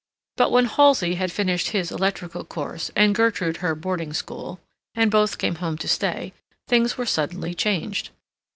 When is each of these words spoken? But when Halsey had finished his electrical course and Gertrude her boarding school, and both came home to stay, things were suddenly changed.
But 0.35 0.49
when 0.49 0.65
Halsey 0.65 1.13
had 1.13 1.31
finished 1.31 1.67
his 1.69 1.91
electrical 1.91 2.43
course 2.43 2.89
and 2.95 3.13
Gertrude 3.13 3.57
her 3.57 3.75
boarding 3.75 4.13
school, 4.13 4.59
and 4.95 5.11
both 5.11 5.37
came 5.37 5.57
home 5.57 5.77
to 5.77 5.87
stay, 5.87 6.33
things 6.67 6.97
were 6.97 7.05
suddenly 7.05 7.53
changed. 7.53 8.09